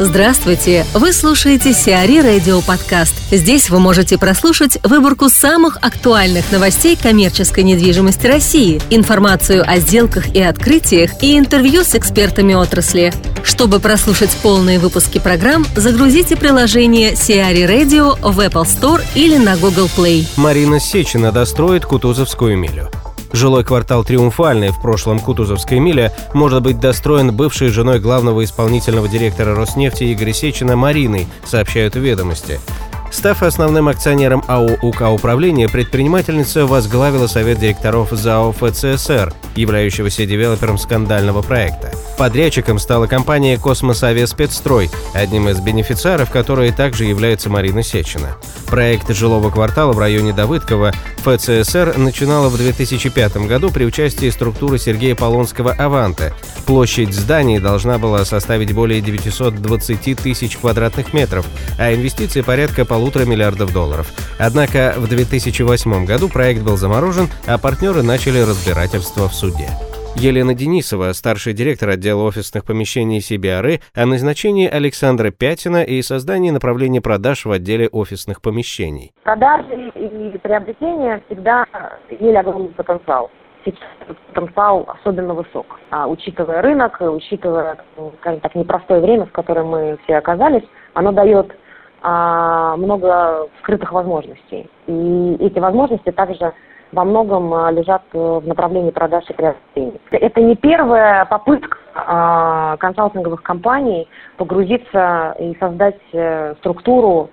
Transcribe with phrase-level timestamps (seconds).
[0.00, 0.84] Здравствуйте!
[0.92, 3.14] Вы слушаете Сиари Радио Подкаст.
[3.30, 10.42] Здесь вы можете прослушать выборку самых актуальных новостей коммерческой недвижимости России, информацию о сделках и
[10.42, 13.12] открытиях и интервью с экспертами отрасли.
[13.44, 19.88] Чтобы прослушать полные выпуски программ, загрузите приложение Сиари Radio в Apple Store или на Google
[19.96, 20.26] Play.
[20.34, 22.90] Марина Сечина достроит Кутузовскую милю.
[23.34, 29.56] Жилой квартал «Триумфальный» в прошлом Кутузовской миле может быть достроен бывшей женой главного исполнительного директора
[29.56, 32.60] Роснефти Игоря Сечина Мариной, сообщают ведомости.
[33.14, 41.40] Став основным акционером АО «УК Управление», предпринимательница возглавила совет директоров ЗАО ФЦСР, являющегося девелопером скандального
[41.40, 41.92] проекта.
[42.18, 48.36] Подрядчиком стала компания «Космосавиаспецстрой», одним из бенефициаров которой также является Марина Сечина.
[48.66, 55.14] Проект жилого квартала в районе Давыдкова ФЦСР начинала в 2005 году при участии структуры Сергея
[55.14, 56.34] Полонского «Аванта».
[56.66, 61.46] Площадь зданий должна была составить более 920 тысяч квадратных метров,
[61.78, 64.06] а инвестиции порядка полутора полутора миллиардов долларов.
[64.40, 69.68] Однако в 2008 году проект был заморожен, а партнеры начали разбирательство в суде.
[70.16, 77.02] Елена Денисова, старший директор отдела офисных помещений CBRE, о назначении Александра Пятина и создании направления
[77.02, 79.12] продаж в отделе офисных помещений.
[79.22, 81.66] Продажи и приобретения всегда
[82.08, 83.30] имели огромный потенциал.
[83.66, 83.80] Сейчас
[84.32, 85.66] потенциал особенно высок.
[85.90, 87.76] А учитывая рынок, учитывая,
[88.20, 91.52] скажем так, непростое время, в котором мы все оказались, оно дает
[92.04, 94.68] много скрытых возможностей.
[94.86, 96.52] И эти возможности также
[96.94, 100.00] во многом а, лежат э, в направлении продаж и приобретений.
[100.10, 107.30] Это не первая попытка а, консалтинговых компаний погрузиться и создать э, структуру,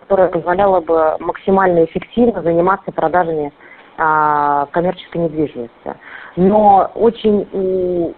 [0.00, 3.52] которая позволяла бы максимально эффективно заниматься продажами
[3.96, 5.94] коммерческой недвижимости.
[6.36, 8.14] Но очень у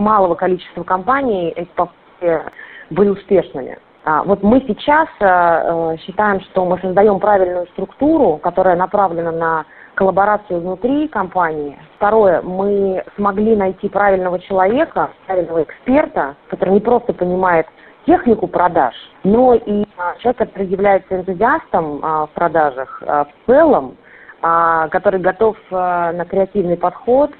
[0.00, 2.50] малого количества компаний эти попытки
[2.90, 3.78] были успешными.
[4.04, 9.64] А, вот мы сейчас э, э, считаем, что мы создаем правильную структуру, которая направлена на
[9.94, 11.78] коллаборацию внутри компании.
[11.96, 17.66] Второе, мы смогли найти правильного человека, правильного эксперта, который не просто понимает
[18.06, 18.94] технику продаж,
[19.24, 23.96] но и а, человек, который является энтузиастом а, в продажах в целом,
[24.40, 27.32] который готов на креативный подход,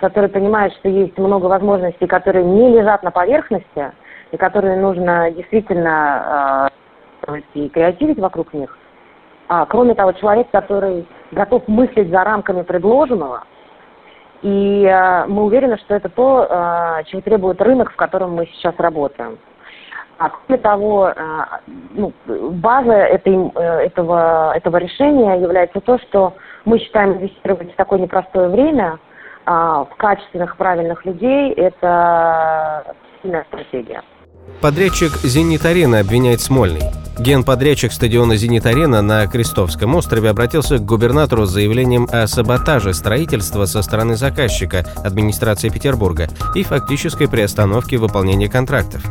[0.00, 3.90] который понимает, что есть много возможностей, которые не лежат на поверхности,
[4.32, 6.70] и которые нужно действительно
[7.26, 8.76] э, и креативить вокруг них.
[9.48, 13.44] А, кроме того, человек, который готов мыслить за рамками предложенного,
[14.42, 18.74] и э, мы уверены, что это то, э, чего требует рынок, в котором мы сейчас
[18.78, 19.38] работаем.
[20.18, 21.44] А кроме того, э,
[21.94, 27.98] ну, база этой, э, этого, этого решения является то, что мы считаем инвестировать в такое
[28.00, 28.98] непростое время
[29.44, 34.02] э, в качественных, правильных людей– это сильная стратегия.
[34.60, 36.82] Подрядчик «Зенит-арена» обвиняет Смольный.
[37.18, 43.80] Генподрядчик стадиона «Зенит-арена» на Крестовском острове обратился к губернатору с заявлением о саботаже строительства со
[43.82, 49.02] стороны заказчика, администрации Петербурга, и фактической приостановке выполнения контрактов.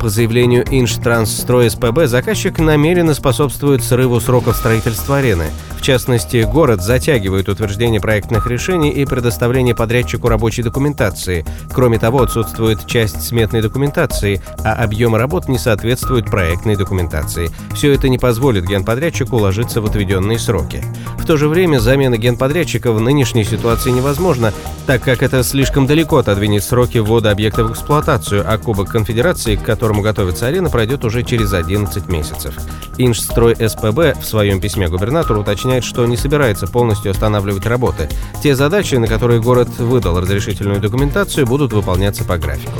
[0.00, 5.46] По заявлению Инштрансстрой СПБ, заказчик намеренно способствует срыву сроков строительства арены.
[5.78, 11.46] В частности, город затягивает утверждение проектных решений и предоставление подрядчику рабочей документации.
[11.72, 17.50] Кроме того, отсутствует часть сметной документации, а объем работ не соответствует проектной документации.
[17.74, 20.82] Все это не позволит генподрядчику уложиться в отведенные сроки.
[21.16, 24.52] В то же время замена генподрядчика в нынешней ситуации невозможна,
[24.86, 29.62] так как это слишком далеко отодвинет сроки ввода объекта в эксплуатацию, а Кубок Конфедерации, к
[29.62, 32.54] которому готовится арена, пройдет уже через 11 месяцев.
[32.96, 38.08] Инжстрой СПБ в своем письме губернатору уточняет, что не собирается полностью останавливать работы.
[38.42, 42.78] Те задачи, на которые город выдал разрешительную документацию, будут выполняться по графику.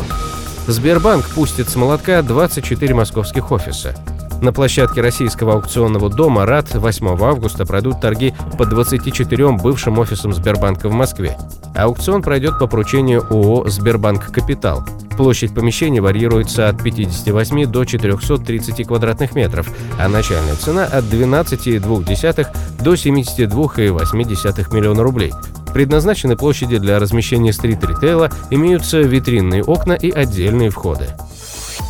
[0.66, 3.94] Сбербанк пустит с молотка 24 московских офиса.
[4.41, 10.88] На площадке российского аукционного дома РАД 8 августа пройдут торги по 24 бывшим офисам Сбербанка
[10.88, 11.37] в Москве.
[11.75, 14.84] Аукцион пройдет по поручению ООО «Сбербанк Капитал».
[15.19, 19.69] Площадь помещения варьируется от 58 до 430 квадратных метров,
[19.99, 22.47] а начальная цена от 12,2
[22.81, 25.32] до 72,8 миллиона рублей.
[25.75, 31.09] Предназначены площади для размещения стрит-ритейла, имеются витринные окна и отдельные входы.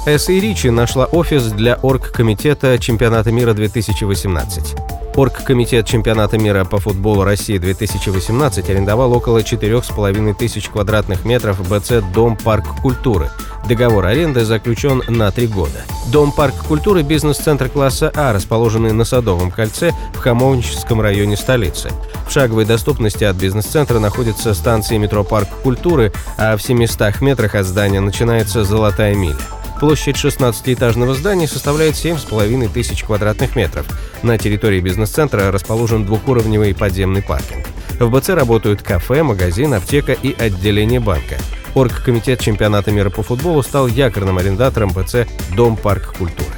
[0.07, 4.98] Эсси Ричи нашла офис для оргкомитета чемпионата мира 2018.
[5.19, 12.37] Оргкомитет чемпионата мира по футболу России 2018 арендовал около 4,5 тысяч квадратных метров БЦ «Дом
[12.37, 13.29] Парк культуры».
[13.69, 15.83] Договор аренды заключен на три года.
[16.13, 21.91] Дом Парк культуры– бизнес-центр класса А, расположенный на Садовом кольце в Хамовническом районе столицы.
[22.29, 27.67] В шаговой доступности от бизнес-центра находятся станции метро Парк культуры, а в 700 метрах от
[27.67, 29.37] здания начинается «Золотая миля».
[29.81, 33.87] Площадь 16-этажного здания составляет 7,5 тысяч квадратных метров.
[34.25, 37.65] На территории бизнес-центра расположен двухуровневый подземный паркинг.
[38.01, 41.37] В БЦ работают кафе, магазин, аптека и отделение банка.
[41.77, 46.58] Оргкомитет чемпионата мира по футболу стал якорным арендатором БЦ «Дом парк культуры».